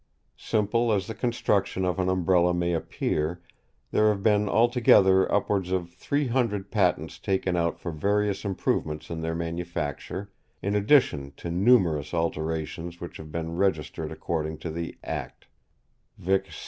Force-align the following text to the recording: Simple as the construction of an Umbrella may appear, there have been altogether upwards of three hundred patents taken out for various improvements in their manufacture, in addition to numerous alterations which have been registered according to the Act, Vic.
Simple 0.39 0.91
as 0.91 1.05
the 1.05 1.13
construction 1.13 1.85
of 1.85 1.99
an 1.99 2.09
Umbrella 2.09 2.55
may 2.55 2.73
appear, 2.73 3.39
there 3.91 4.09
have 4.09 4.23
been 4.23 4.49
altogether 4.49 5.31
upwards 5.31 5.71
of 5.71 5.91
three 5.91 6.25
hundred 6.25 6.71
patents 6.71 7.19
taken 7.19 7.55
out 7.55 7.77
for 7.79 7.91
various 7.91 8.43
improvements 8.43 9.11
in 9.11 9.21
their 9.21 9.35
manufacture, 9.35 10.31
in 10.59 10.73
addition 10.75 11.33
to 11.37 11.51
numerous 11.51 12.15
alterations 12.15 12.99
which 12.99 13.17
have 13.17 13.31
been 13.31 13.55
registered 13.57 14.11
according 14.11 14.57
to 14.57 14.71
the 14.71 14.97
Act, 15.03 15.45
Vic. 16.17 16.47